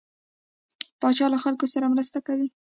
[0.99, 2.47] پاچا له خلکو سره مرسته کوي.